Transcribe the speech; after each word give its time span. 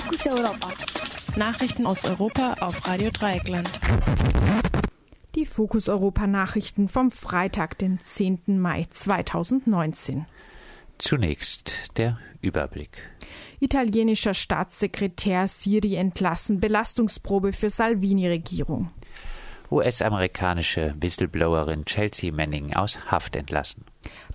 Fokus 0.00 0.26
Europa. 0.26 0.68
Nachrichten 1.36 1.86
aus 1.86 2.04
Europa 2.06 2.54
auf 2.60 2.88
Radio 2.88 3.10
Dreieckland. 3.10 3.68
Die 5.34 5.44
Fokus 5.44 5.90
Europa 5.90 6.26
Nachrichten 6.26 6.88
vom 6.88 7.10
Freitag, 7.10 7.76
den 7.76 8.00
10. 8.00 8.58
Mai 8.58 8.86
2019. 8.88 10.24
Zunächst 10.96 11.98
der 11.98 12.18
Überblick. 12.40 13.02
Italienischer 13.60 14.32
Staatssekretär 14.32 15.48
Siri 15.48 15.96
entlassen, 15.96 16.60
Belastungsprobe 16.60 17.52
für 17.52 17.68
Salvini-Regierung. 17.68 18.90
US-amerikanische 19.70 20.94
Whistleblowerin 20.98 21.84
Chelsea 21.84 22.32
Manning 22.32 22.74
aus 22.74 23.10
Haft 23.10 23.36
entlassen. 23.36 23.84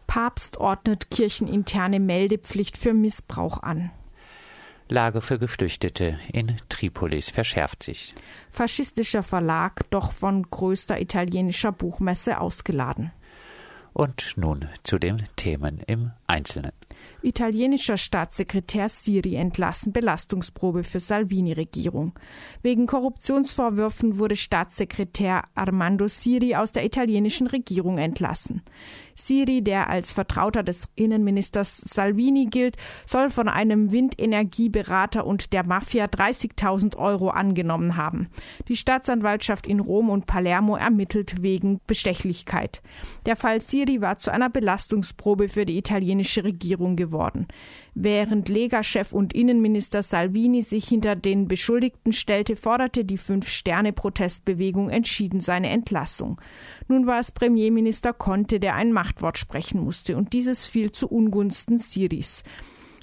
Papst 0.06 0.58
ordnet 0.58 1.10
kircheninterne 1.10 2.00
Meldepflicht 2.00 2.78
für 2.78 2.94
Missbrauch 2.94 3.64
an. 3.64 3.90
Lage 4.88 5.22
für 5.22 5.40
Geflüchtete 5.40 6.20
in 6.32 6.58
Tripolis 6.70 7.32
verschärft 7.32 7.84
sich. 7.84 8.14
Faschistischer 8.52 9.24
Verlag 9.24 9.90
doch 9.90 10.12
von 10.12 10.44
größter 10.44 11.02
italienischer 11.02 11.72
Buchmesse 11.72 12.40
ausgeladen. 12.40 13.12
Und 13.94 14.34
nun 14.36 14.68
zu 14.84 15.00
den 15.00 15.24
Themen 15.38 15.80
im 15.88 16.12
Einzelnen. 16.28 16.74
Italienischer 17.22 17.98
Staatssekretär 17.98 18.90
Siri 18.90 19.36
entlassen 19.36 19.94
Belastungsprobe 19.94 20.84
für 20.84 21.00
Salvini-Regierung. 21.00 22.14
Wegen 22.62 22.88
Korruptionsvorwürfen 22.88 24.20
wurde 24.20 24.36
Staatssekretär 24.36 25.46
Armando 25.56 26.08
Siri 26.08 26.56
aus 26.56 26.72
der 26.72 26.86
italienischen 26.86 27.48
Regierung 27.48 27.98
entlassen. 27.98 28.62
Siri, 29.16 29.62
der 29.62 29.90
als 29.90 30.12
Vertrauter 30.12 30.62
des 30.62 30.90
Innenministers 30.96 31.78
Salvini 31.78 32.46
gilt, 32.46 32.76
soll 33.06 33.30
von 33.30 33.48
einem 33.48 33.92
Windenergieberater 33.92 35.26
und 35.26 35.54
der 35.54 35.66
Mafia 35.66 36.06
30.000 36.06 36.98
Euro 36.98 37.30
angenommen 37.30 37.96
haben. 37.96 38.28
Die 38.68 38.76
Staatsanwaltschaft 38.76 39.66
in 39.66 39.80
Rom 39.80 40.10
und 40.10 40.28
Palermo 40.28 40.76
ermittelt 40.76 41.42
wegen 41.42 41.80
Bestechlichkeit. 41.88 42.82
Der 43.26 43.36
Fall 43.36 43.62
Siri 43.62 44.02
war 44.02 44.18
zu 44.18 44.32
einer 44.32 44.50
Belastungsprobe 44.50 45.48
für 45.48 45.66
die 45.66 45.78
italienische 45.78 46.44
Regierung 46.44 46.96
geworden. 46.96 47.48
Während 47.94 48.50
Lega-Chef 48.50 49.14
und 49.14 49.34
Innenminister 49.34 50.04
Salvini 50.04 50.62
sich 50.62 50.86
hinter 50.86 51.16
den 51.16 51.48
Beschuldigten 51.48 52.12
stellte, 52.12 52.58
forderte 52.58 53.06
die 53.06 53.18
Fünf-Sterne-Protestbewegung 53.18 54.90
entschieden 54.90 55.40
seine 55.40 55.70
Entlassung. 55.70 56.42
Nun 56.90 57.08
war 57.08 57.20
es 57.20 57.32
Premierminister 57.32 58.12
Conte, 58.12 58.60
der 58.60 58.76
ein 58.76 58.92
Machtwort 59.06 59.38
sprechen 59.38 59.82
musste, 59.82 60.18
und 60.18 60.34
dieses 60.34 60.66
fiel 60.66 60.92
zu 60.92 61.08
Ungunsten 61.08 61.78
Siris. 61.78 62.44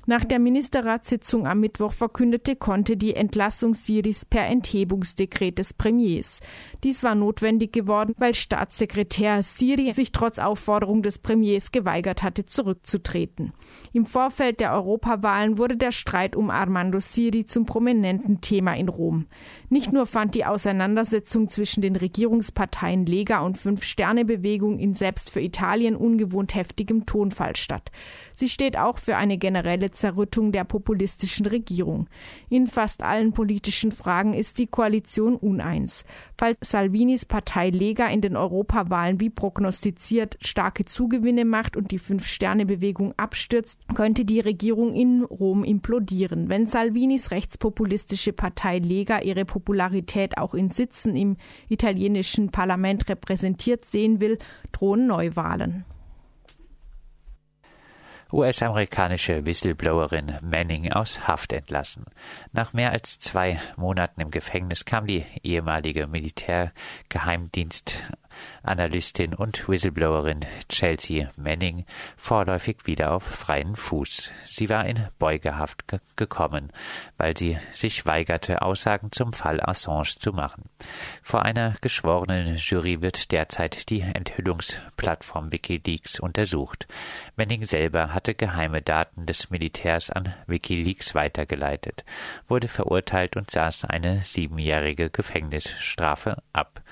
Nach 0.05 0.25
der 0.25 0.41
Ministerratssitzung 0.41 1.47
am 1.47 1.61
Mittwoch 1.61 1.93
verkündete 1.93 2.57
Conte 2.57 2.97
die 2.97 3.15
Entlassung 3.15 3.75
Siris 3.75 4.25
per 4.25 4.47
Enthebungsdekret 4.47 5.61
des 5.61 5.75
Premiers. 5.75 6.41
Dies 6.83 7.05
war 7.05 7.15
notwendig 7.15 7.73
geworden, 7.73 8.15
weil 8.19 8.35
Staatssekretär 8.35 9.45
Siri 9.45 9.93
sich 9.93 10.11
trotz 10.11 10.41
Aufforderung 10.41 11.03
des 11.03 11.21
Premiers 11.21 11.71
geweigert 11.71 12.25
hatte, 12.25 12.47
zurückzutreten. 12.47 13.53
Im 13.95 14.07
Vorfeld 14.07 14.61
der 14.61 14.73
Europawahlen 14.73 15.59
wurde 15.59 15.77
der 15.77 15.93
Streit 15.93 16.35
um 16.35 16.49
Armando 16.49 16.99
Siri 16.99 17.45
zum 17.45 17.67
prominenten 17.67 18.41
Thema 18.41 18.75
in 18.75 18.89
Rom. 18.89 19.27
Nicht 19.69 19.93
nur 19.93 20.07
fand 20.07 20.35
die 20.35 20.47
Auseinandersetzung 20.47 21.51
zwischen 21.51 21.83
den 21.83 21.97
Regierungsparteien 21.97 23.05
Lega 23.05 23.41
und 23.41 23.59
Fünf-Sterne-Bewegung 23.59 24.79
in 24.79 24.95
selbst 24.95 25.29
für 25.29 25.43
Italien 25.43 25.95
ungewohnt 25.95 26.55
heftigem 26.55 27.05
Tonfall 27.05 27.55
statt. 27.55 27.91
Sie 28.35 28.49
steht 28.49 28.79
auch 28.79 28.97
für 28.97 29.17
eine 29.17 29.37
generelle 29.37 29.91
Zerrüttung 29.91 30.53
der 30.53 30.65
populistischen 30.65 31.45
Regierung. 31.45 32.09
In 32.49 32.69
fast 32.69 33.03
allen 33.03 33.33
politischen 33.33 33.93
Fragen 33.93 34.33
ist 34.33 34.57
die 34.57 34.69
Koalition 34.69 35.37
uneins. 35.37 36.07
Falls 36.39 36.57
Salvinis 36.63 37.27
Partei 37.27 37.69
Lega 37.69 38.07
in 38.07 38.23
den 38.23 38.37
Europawahlen 38.37 39.21
wie 39.21 39.29
prognostiziert 39.29 40.39
starke 40.41 40.87
Zugewinne 40.87 41.45
macht 41.45 41.77
und 41.77 41.91
die 41.91 41.99
Fünf-Sterne-Bewegung 41.99 43.13
abstürzt, 43.19 43.82
könnte 43.95 44.25
die 44.25 44.41
Regierung 44.41 44.95
in 44.95 45.23
Rom 45.23 45.65
implodieren. 45.65 46.49
Wenn 46.49 46.67
Salvinis 46.67 47.31
rechtspopulistische 47.31 48.33
Partei 48.33 48.79
Lega 48.79 49.21
ihre 49.21 49.45
Popularität 49.45 50.39
auch 50.39 50.55
in 50.55 50.69
Sitzen 50.69 51.17
im 51.17 51.37
italienischen 51.69 52.51
Parlament 52.51 53.09
repräsentiert 53.09 53.85
sehen 53.85 54.21
will, 54.21 54.39
drohen 54.73 55.07
Neuwahlen. 55.07 55.85
US-amerikanische 58.33 59.45
Whistleblowerin 59.45 60.39
Manning 60.41 60.91
aus 60.91 61.29
Haft 61.29 61.53
entlassen. 61.53 62.07
Nach 62.53 62.73
mehr 62.73 62.91
als 62.93 63.19
zwei 63.19 63.61
Monaten 63.77 64.23
im 64.23 64.31
Gefängnis 64.31 64.87
kam 64.87 65.07
die 65.07 65.27
ehemalige 65.43 66.07
Militärgeheimdienst 66.07 68.05
Analystin 68.63 69.35
und 69.35 69.69
Whistleblowerin 69.69 70.41
Chelsea 70.69 71.31
Manning 71.37 71.85
vorläufig 72.17 72.87
wieder 72.87 73.13
auf 73.13 73.23
freien 73.23 73.77
Fuß. 73.77 74.31
Sie 74.47 74.69
war 74.69 74.87
in 74.87 75.07
Beugehaft 75.19 75.89
ge 75.89 76.01
gekommen, 76.17 76.73
weil 77.17 77.37
sie 77.37 77.59
sich 77.73 78.07
weigerte, 78.07 78.63
Aussagen 78.63 79.13
zum 79.13 79.33
Fall 79.33 79.61
Assange 79.61 80.17
zu 80.21 80.33
machen. 80.33 80.65
Vor 81.23 81.43
einer 81.43 81.75
geschworenen 81.81 82.57
Jury 82.57 83.01
wird 83.01 83.33
derzeit 83.33 83.91
die 83.91 84.01
Enthüllungsplattform 84.01 85.53
Wikileaks 85.53 86.21
untersucht. 86.21 86.87
Manning 87.37 87.65
selber 87.65 88.15
hatte 88.15 88.35
geheime 88.35 88.83
Daten 88.83 89.27
des 89.27 89.51
Militärs 89.51 90.11
an 90.11 90.35
Wikileaks 90.47 91.15
weitergeleitet, 91.15 92.05
wurde 92.49 92.69
verurteilt 92.69 93.37
und 93.37 93.51
saß 93.51 93.85
eine 93.87 94.23
siebenjährige 94.23 95.11
Gefängnisstrafe 95.11 96.43
ab. 96.53 96.83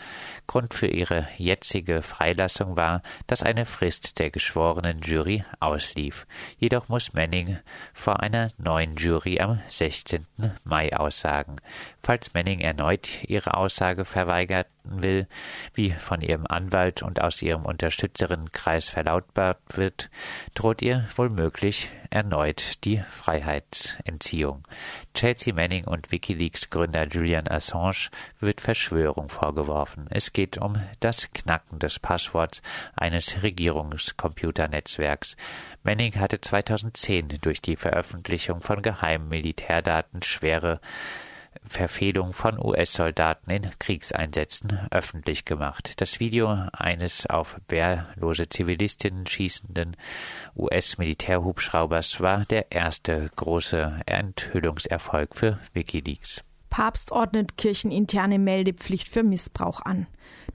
Grund 0.50 0.74
für 0.74 0.88
ihre 0.88 1.28
jetzige 1.36 2.02
Freilassung 2.02 2.76
war, 2.76 3.02
dass 3.28 3.44
eine 3.44 3.66
Frist 3.66 4.18
der 4.18 4.32
geschworenen 4.32 5.00
Jury 5.00 5.44
auslief. 5.60 6.26
Jedoch 6.58 6.88
muss 6.88 7.12
Manning 7.12 7.60
vor 7.94 8.18
einer 8.18 8.50
neuen 8.58 8.96
Jury 8.96 9.38
am 9.38 9.60
16. 9.68 10.26
Mai 10.64 10.92
aussagen. 10.96 11.54
Falls 12.02 12.34
Manning 12.34 12.58
erneut 12.58 13.22
ihre 13.28 13.54
Aussage 13.54 14.04
verweigert 14.04 14.66
will, 14.90 15.26
wie 15.74 15.90
von 15.90 16.20
ihrem 16.20 16.46
Anwalt 16.46 17.02
und 17.02 17.20
aus 17.20 17.40
ihrem 17.42 17.64
Unterstützerinnenkreis 17.64 18.88
verlautbart 18.88 19.58
wird, 19.76 20.10
droht 20.54 20.82
ihr 20.82 21.08
womöglich 21.16 21.90
erneut 22.10 22.84
die 22.84 23.02
Freiheitsentziehung. 23.08 24.66
Chelsea 25.14 25.54
Manning 25.54 25.84
und 25.84 26.10
Wikileaks 26.10 26.68
Gründer 26.68 27.06
Julian 27.06 27.48
Assange 27.48 28.10
wird 28.40 28.60
Verschwörung 28.60 29.28
vorgeworfen. 29.28 30.06
Es 30.10 30.32
geht 30.32 30.58
um 30.58 30.76
das 30.98 31.30
Knacken 31.32 31.78
des 31.78 31.98
Passworts 32.00 32.62
eines 32.96 33.42
Regierungscomputernetzwerks. 33.42 35.36
Manning 35.84 36.16
hatte 36.16 36.40
2010 36.40 37.38
durch 37.40 37.62
die 37.62 37.76
Veröffentlichung 37.76 38.60
von 38.60 38.82
geheimen 38.82 39.28
Militärdaten 39.28 40.22
schwere 40.22 40.80
Verfehlung 41.66 42.32
von 42.32 42.58
US-Soldaten 42.58 43.50
in 43.50 43.70
Kriegseinsätzen 43.78 44.88
öffentlich 44.90 45.44
gemacht. 45.44 46.00
Das 46.00 46.20
Video 46.20 46.48
eines 46.72 47.26
auf 47.26 47.60
wehrlose 47.68 48.48
Zivilistinnen 48.48 49.26
schießenden 49.26 49.96
US-Militärhubschraubers 50.56 52.20
war 52.20 52.44
der 52.46 52.72
erste 52.72 53.30
große 53.36 54.00
Enthüllungserfolg 54.06 55.34
für 55.34 55.58
Wikileaks. 55.72 56.44
Papst 56.70 57.10
ordnet 57.10 57.56
kircheninterne 57.56 58.38
Meldepflicht 58.38 59.08
für 59.08 59.24
Missbrauch 59.24 59.80
an. 59.82 60.06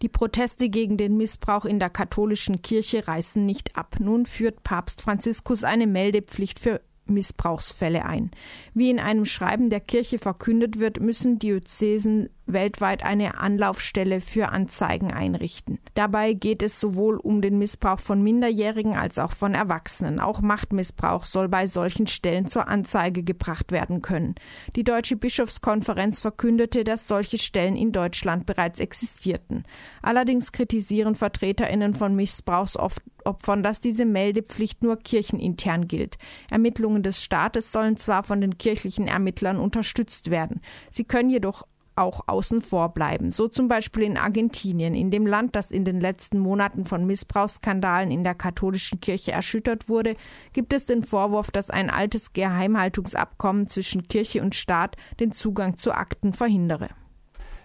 Die 0.02 0.10
Proteste 0.10 0.70
gegen 0.70 0.98
den 0.98 1.18
Missbrauch 1.18 1.66
in 1.66 1.78
der 1.78 1.90
katholischen 1.90 2.62
Kirche 2.62 3.08
reißen 3.08 3.46
nicht 3.46 3.76
ab. 3.76 3.98
Nun 4.00 4.26
führt 4.26 4.64
Papst 4.64 5.02
Franziskus 5.02 5.64
eine 5.64 5.88
Meldepflicht 5.88 6.60
für 6.60 6.82
Missbrauchsfälle 7.08 8.06
ein. 8.06 8.32
Wie 8.74 8.90
in 8.90 9.00
einem 9.00 9.26
Schreiben 9.26 9.70
der 9.70 9.80
Kirche 9.80 10.20
verkündet 10.20 10.80
wird, 10.80 11.00
müssen 11.00 11.40
Diözesen 11.40 12.30
weltweit 12.48 13.04
eine 13.04 13.40
Anlaufstelle 13.40 14.22
für 14.22 14.50
Anzeigen 14.50 15.12
einrichten. 15.12 15.80
Dabei 15.96 16.34
geht 16.34 16.62
es 16.62 16.80
sowohl 16.80 17.18
um 17.18 17.42
den 17.42 17.58
Missbrauch 17.58 18.00
von 18.00 18.22
Minderjährigen 18.22 18.94
als 18.94 19.18
auch 19.18 19.32
von 19.32 19.54
Erwachsenen. 19.54 20.20
Auch 20.20 20.42
Machtmissbrauch 20.42 21.26
soll 21.26 21.50
bei 21.50 21.68
solchen 21.68 22.08
Stellen 22.08 22.48
zur 22.48 22.68
Anzeige 22.68 23.24
gebracht 23.24 23.72
werden 23.72 24.02
können. 24.02 24.36
Die 24.76 24.84
Deutsche 24.84 25.16
Bischofskonferenz 25.16 26.22
verkündete, 26.22 26.84
dass 26.84 27.08
solche 27.08 27.38
Stellen 27.38 27.76
in 27.76 27.92
Deutschland 27.92 28.46
bereits 28.46 28.80
existierten. 28.80 29.64
Allerdings 30.02 30.52
kritisieren 30.52 31.16
Vertreterinnen 31.16 31.96
von 31.96 32.16
Missbrauchsopfern, 32.16 33.04
dass 33.64 33.80
diese 33.82 34.06
Meldepflicht 34.06 34.84
nur 34.84 34.98
kirchenintern 34.98 35.88
gilt. 35.88 36.18
Ermittlungen 36.50 37.04
des 37.04 37.24
Staates 37.24 37.72
sollen 37.72 37.98
zwar 37.98 38.24
von 38.24 38.42
den 38.42 38.58
kirchlichen 38.58 39.08
Ermittlern 39.08 39.58
unterstützt 39.58 40.30
werden. 40.32 40.62
Sie 40.92 41.04
können 41.04 41.30
jedoch 41.30 41.66
auch 41.96 42.22
außen 42.28 42.62
vor 42.62 42.90
bleiben. 42.94 43.32
So 43.32 43.48
zum 43.48 43.68
Beispiel 43.68 44.04
in 44.04 44.18
Argentinien, 44.18 44.94
in 44.94 45.12
dem 45.12 45.26
Land, 45.26 45.56
das 45.56 45.72
in 45.72 45.86
den 45.86 46.02
letzten 46.02 46.40
Monaten 46.40 46.86
von 46.86 47.06
Missbrauchsskandalen 47.06 48.12
in 48.12 48.24
der 48.24 48.36
katholischen 48.36 49.00
Kirche 49.00 49.32
erschüttert 49.32 49.88
wurde, 49.90 50.16
gibt 50.54 50.74
es 50.74 50.86
den 50.86 51.04
Vorwurf, 51.04 51.52
dass 51.52 51.70
ein 51.70 51.90
altes 51.90 52.34
Geheimhaltungsabkommen 52.34 53.68
zwischen 53.68 54.08
Kirche 54.08 54.42
und 54.42 54.56
Staat 54.56 54.98
den 55.20 55.32
Zugang 55.32 55.78
zu 55.78 55.94
Akten 55.94 56.34
verhindere. 56.34 56.90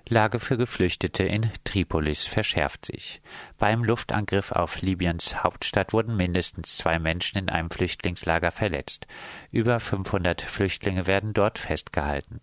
Lage 0.09 0.41
für 0.41 0.57
Geflüchtete 0.57 1.25
in 1.25 1.51
Tripolis 1.65 2.27
verschärft 2.27 2.87
sich. 2.87 3.21
Beim 3.59 3.85
Luftangriff 3.85 4.53
auf 4.53 4.83
Libyens 4.83 5.43
Hauptstadt 5.43 5.93
wurden 5.93 6.17
mindestens 6.17 6.77
zwei 6.77 6.99
Menschen 6.99 7.39
in 7.39 7.49
einem 7.49 7.71
Flüchtlingslager 7.71 8.51
verletzt. 8.51 9.07
Über 9.53 9.79
500 9.81 10.43
Flüchtlinge 10.43 11.07
werden 11.07 11.33
dort 11.33 11.59
festgehalten. 11.59 12.41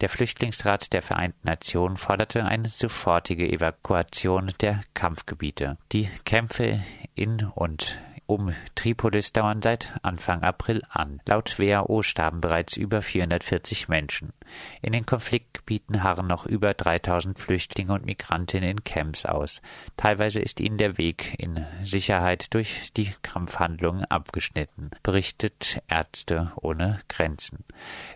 Der 0.00 0.08
Flüchtlingsrat 0.08 0.92
der 0.92 1.02
Vereinten 1.02 1.46
Nationen 1.46 1.96
forderte 1.96 2.44
eine 2.44 2.68
sofortige 2.68 3.50
Evakuation 3.50 4.52
der 4.60 4.84
Kampfgebiete. 4.94 5.76
Die 5.92 6.08
Kämpfe 6.24 6.82
in 7.14 7.44
und 7.54 7.98
um 8.28 8.52
Tripolis 8.74 9.32
dauern 9.32 9.62
seit 9.62 9.94
Anfang 10.02 10.42
April 10.42 10.82
an. 10.90 11.20
Laut 11.26 11.58
WHO 11.58 12.02
starben 12.02 12.42
bereits 12.42 12.76
über 12.76 13.00
440 13.00 13.88
Menschen. 13.88 14.34
In 14.82 14.92
den 14.92 15.06
Konfliktgebieten 15.06 16.02
harren 16.02 16.26
noch 16.26 16.44
über 16.44 16.74
3000 16.74 17.38
Flüchtlinge 17.38 17.94
und 17.94 18.04
Migrantinnen 18.04 18.68
in 18.68 18.84
Camps 18.84 19.24
aus. 19.24 19.62
Teilweise 19.96 20.40
ist 20.40 20.60
ihnen 20.60 20.76
der 20.76 20.98
Weg 20.98 21.36
in 21.38 21.64
Sicherheit 21.82 22.52
durch 22.52 22.92
die 22.94 23.14
Kampfhandlungen 23.22 24.04
abgeschnitten, 24.04 24.90
berichtet 25.02 25.82
Ärzte 25.88 26.52
ohne 26.56 27.00
Grenzen. 27.08 27.64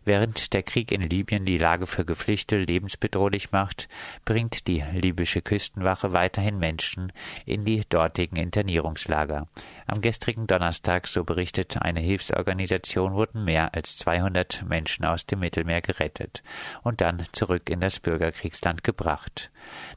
Während 0.04 0.52
der 0.52 0.62
Krieg 0.62 0.92
in 0.92 1.00
Libyen 1.00 1.46
die 1.46 1.58
Lage 1.58 1.86
für 1.86 2.04
Geflüchtete 2.04 2.62
lebensbedrohlich 2.62 3.50
macht, 3.50 3.88
bringt 4.26 4.68
die 4.68 4.84
libysche 4.92 5.40
Küstenwache 5.40 6.12
weiterhin 6.12 6.58
Menschen 6.58 7.14
in 7.46 7.64
die 7.64 7.80
dortigen 7.88 8.36
Internierungslager. 8.36 9.48
Am 9.86 10.01
gestrigen 10.02 10.46
Donnerstag, 10.46 11.06
so 11.06 11.24
berichtet 11.24 11.80
eine 11.80 12.00
Hilfsorganisation, 12.00 13.14
wurden 13.14 13.44
mehr 13.44 13.74
als 13.74 13.96
200 13.96 14.64
Menschen 14.68 15.04
aus 15.04 15.24
dem 15.24 15.40
Mittelmeer 15.40 15.80
gerettet 15.80 16.42
und 16.82 17.00
dann 17.00 17.24
zurück 17.32 17.70
in 17.70 17.80
das 17.80 18.00
Bürgerkriegsland 18.00 18.84
gebracht. 18.84 19.50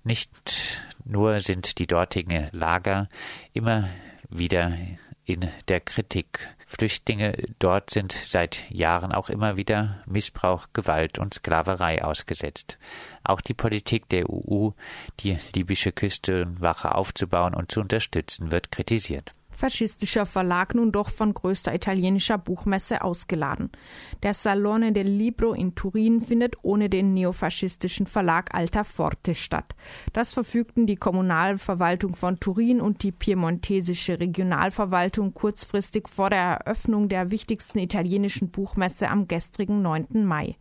Nicht 0.03 0.79
nur 1.03 1.41
sind 1.41 1.77
die 1.79 1.87
dortigen 1.87 2.47
Lager 2.51 3.09
immer 3.53 3.89
wieder 4.29 4.77
in 5.25 5.49
der 5.67 5.81
Kritik. 5.81 6.39
Flüchtlinge 6.67 7.35
dort 7.59 7.89
sind 7.89 8.11
seit 8.11 8.69
Jahren 8.71 9.11
auch 9.11 9.29
immer 9.29 9.57
wieder 9.57 10.01
Missbrauch, 10.05 10.67
Gewalt 10.73 11.19
und 11.19 11.33
Sklaverei 11.33 12.03
ausgesetzt. 12.03 12.77
Auch 13.23 13.41
die 13.41 13.53
Politik 13.53 14.09
der 14.09 14.29
EU, 14.29 14.69
die 15.19 15.37
libysche 15.53 15.91
Küstenwache 15.91 16.95
aufzubauen 16.95 17.53
und 17.53 17.71
zu 17.71 17.81
unterstützen, 17.81 18.51
wird 18.51 18.71
kritisiert 18.71 19.31
faschistischer 19.55 20.25
Verlag 20.25 20.75
nun 20.75 20.91
doch 20.91 21.09
von 21.09 21.33
größter 21.33 21.73
italienischer 21.73 22.37
Buchmesse 22.37 23.03
ausgeladen. 23.03 23.71
Der 24.23 24.33
Salone 24.33 24.91
del 24.91 25.07
Libro 25.07 25.53
in 25.53 25.75
Turin 25.75 26.21
findet 26.21 26.55
ohne 26.63 26.89
den 26.89 27.13
neofaschistischen 27.13 28.07
Verlag 28.07 28.53
Alta 28.53 28.83
Forte 28.83 29.35
statt. 29.35 29.75
Das 30.13 30.33
verfügten 30.33 30.87
die 30.87 30.97
Kommunalverwaltung 30.97 32.15
von 32.15 32.39
Turin 32.39 32.81
und 32.81 33.03
die 33.03 33.11
piemontesische 33.11 34.19
Regionalverwaltung 34.19 35.33
kurzfristig 35.33 36.07
vor 36.07 36.29
der 36.29 36.39
Eröffnung 36.39 37.09
der 37.09 37.31
wichtigsten 37.31 37.79
italienischen 37.79 38.49
Buchmesse 38.49 39.09
am 39.09 39.27
gestrigen 39.27 39.81
9. 39.81 40.25
Mai. 40.25 40.55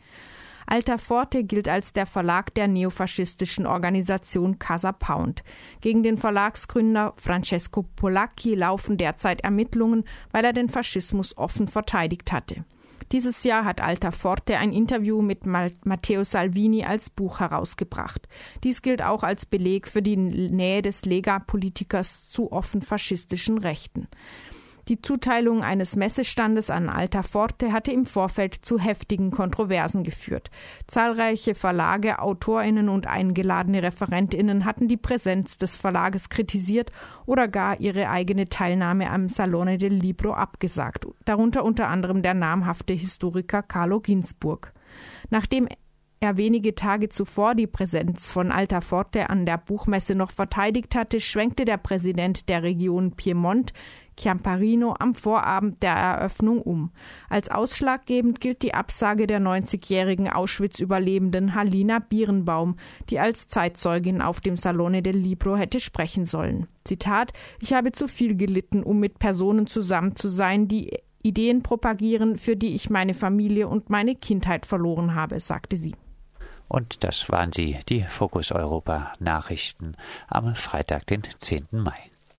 Alta 0.67 0.99
Forte 0.99 1.45
gilt 1.45 1.69
als 1.69 1.93
der 1.93 2.07
Verlag 2.07 2.55
der 2.55 2.69
neofaschistischen 2.69 3.67
Organisation 3.67 4.59
Casa 4.59 4.93
Pound. 4.93 5.45
Gegen 5.81 6.03
den 6.03 6.17
Verlagsgründer 6.17 7.15
Francesco 7.17 7.85
Polacchi 7.97 8.55
laufen 8.55 8.97
derzeit 8.97 9.43
Ermittlungen, 9.43 10.05
weil 10.31 10.45
er 10.45 10.53
den 10.53 10.69
Faschismus 10.69 11.37
offen 11.37 11.69
verteidigt 11.69 12.33
hatte. 12.33 12.65
Dieses 13.13 13.45
Jahr 13.45 13.65
hat 13.65 13.81
Alta 13.81 14.11
Forte 14.11 14.57
ein 14.57 14.73
Interview 14.73 15.21
mit 15.21 15.47
Matteo 15.47 16.25
Salvini 16.25 16.85
als 16.85 17.11
Buch 17.11 17.41
herausgebracht. 17.41 18.27
Dies 18.65 18.83
gilt 18.83 19.03
auch 19.03 19.23
als 19.23 19.47
Beleg 19.47 19.87
für 19.89 20.03
die 20.03 20.17
Nähe 20.17 20.81
des 20.81 21.05
Lega-Politikers 21.05 22.31
zu 22.31 22.51
offen 22.51 22.83
faschistischen 22.83 23.59
Rechten. 23.59 24.09
Die 24.89 25.01
Zuteilung 25.01 25.63
eines 25.63 25.97
Messestandes 25.97 26.69
an 26.69 26.91
Alta 26.91 27.23
Forte 27.23 27.73
hatte 27.73 27.91
im 27.91 28.05
Vorfeld 28.05 28.55
zu 28.55 28.79
heftigen 28.79 29.31
Kontroversen 29.31 30.05
geführt. 30.05 30.51
Zahlreiche 30.87 31.55
Verlage, 31.55 32.19
Autorinnen 32.19 32.91
und 32.91 33.07
eingeladene 33.07 33.83
Referentinnen 33.83 34.67
hatten 34.67 34.87
die 34.87 34.99
Präsenz 34.99 35.57
des 35.57 35.79
Verlages 35.79 36.29
kritisiert 36.29 36.93
oder 37.25 37.49
gar 37.49 37.81
ihre 37.81 38.11
eigene 38.11 38.51
Teilnahme 38.51 39.11
am 39.11 39.29
Salone 39.29 39.79
del 39.79 39.95
Libro 39.95 40.35
abgesagt, 40.35 41.07
darunter 41.25 41.65
unter 41.65 41.89
anderem 41.89 42.23
der 42.23 42.35
namhafte 42.35 42.93
Historiker 42.93 43.63
Carlo 43.63 44.01
Ginzburg. 44.01 44.75
Nachdem 45.31 45.67
er 46.25 46.39
wenige 46.39 46.75
Tage 46.75 47.11
zuvor 47.11 47.55
die 47.55 47.67
Präsenz 47.67 48.31
von 48.31 48.51
Alta 48.51 48.81
Forte 48.81 49.29
an 49.29 49.45
der 49.45 49.59
Buchmesse 49.59 50.15
noch 50.15 50.31
verteidigt 50.31 50.95
hatte, 50.95 51.21
schwenkte 51.21 51.67
der 51.67 51.77
Präsident 51.77 52.49
der 52.49 52.63
Region 52.63 53.13
Piemont, 53.13 53.75
Chiamparino 54.19 54.95
am 54.99 55.15
Vorabend 55.15 55.83
der 55.83 55.95
Eröffnung 55.95 56.63
um. 56.63 56.91
Als 57.29 57.51
ausschlaggebend 57.51 58.41
gilt 58.41 58.63
die 58.63 58.75
Absage 58.75 59.27
der 59.27 59.41
90-jährigen 59.41 60.29
Auschwitz-Überlebenden 60.29 61.55
Halina 61.55 61.99
Bierenbaum, 61.99 62.77
die 63.11 63.19
als 63.19 63.49
Zeitzeugin 63.49 64.23
auf 64.23 64.41
dem 64.41 64.57
Salone 64.57 65.03
del 65.03 65.17
Libro 65.17 65.57
hätte 65.57 65.81
sprechen 65.81 66.27
sollen. 66.27 66.67
Zitat: 66.85 67.33
Ich 67.61 67.73
habe 67.73 67.93
zu 67.93 68.09
viel 68.09 68.37
gelitten, 68.37 68.83
um 68.83 69.01
mit 69.01 69.19
Personen 69.19 69.67
zusammen 69.67 70.17
zu 70.17 70.29
sein, 70.29 70.69
die 70.69 70.99
Ideen 71.23 71.63
propagieren, 71.63 72.37
für 72.37 72.55
die 72.55 72.75
ich 72.75 72.91
meine 72.91 73.15
Familie 73.15 73.67
und 73.67 73.89
meine 73.89 74.15
Kindheit 74.15 74.67
verloren 74.67 75.15
habe, 75.15 75.41
sagte 75.41 75.77
sie. 75.77 75.95
Und 76.69 77.05
das 77.05 77.29
waren 77.31 77.53
sie, 77.53 77.79
die 77.89 78.03
Fokus 78.03 78.53
Europa 78.53 79.13
Nachrichten 79.21 79.97
am 80.29 80.55
Freitag, 80.55 81.07
den 81.07 81.23
10. 81.41 81.69
Mai. 81.73 82.11